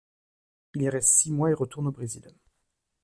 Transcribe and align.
Il 0.73 0.81
y 0.81 0.89
reste 0.89 1.09
six 1.09 1.31
mois 1.31 1.51
et 1.51 1.53
retourne 1.53 1.85
au 1.85 1.91
Brésil. 1.91 2.27